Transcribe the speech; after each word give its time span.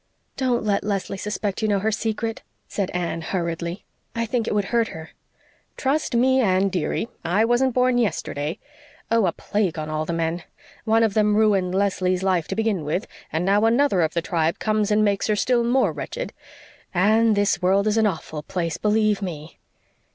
"Don't 0.35 0.63
let 0.63 0.83
Leslie 0.83 1.15
suspect 1.15 1.61
you 1.61 1.67
know 1.67 1.77
her 1.77 1.91
secret," 1.91 2.41
said 2.67 2.89
Anne 2.89 3.21
hurriedly. 3.21 3.85
"I 4.15 4.25
think 4.25 4.47
it 4.47 4.55
would 4.55 4.65
hurt 4.73 4.87
her." 4.87 5.11
"Trust 5.77 6.15
me, 6.15 6.39
Anne, 6.41 6.69
dearie. 6.69 7.07
I 7.23 7.45
wasn't 7.45 7.75
born 7.75 7.99
yesterday. 7.99 8.57
Oh, 9.11 9.27
a 9.27 9.31
plague 9.31 9.77
on 9.77 9.91
all 9.91 10.05
the 10.05 10.11
men! 10.13 10.41
One 10.85 11.03
of 11.03 11.13
them 11.13 11.35
ruined 11.35 11.75
Leslie's 11.75 12.23
life 12.23 12.47
to 12.47 12.55
begin 12.55 12.83
with, 12.83 13.05
and 13.31 13.45
now 13.45 13.65
another 13.65 14.01
of 14.01 14.15
the 14.15 14.23
tribe 14.23 14.57
comes 14.57 14.89
and 14.89 15.05
makes 15.05 15.27
her 15.27 15.35
still 15.35 15.63
more 15.63 15.91
wretched. 15.91 16.33
Anne, 16.95 17.35
this 17.35 17.61
world 17.61 17.85
is 17.85 17.97
an 17.97 18.07
awful 18.07 18.41
place, 18.41 18.77
believe 18.77 19.21
me." 19.21 19.59